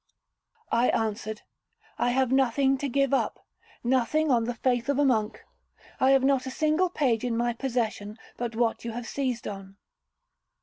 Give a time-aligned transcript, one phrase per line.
[0.71, 1.43] I answered,
[1.99, 5.45] 'I have nothing to give up—nothing on the faith of a monk.
[5.99, 9.77] I have not a single page in my possession, but what you have seized on.'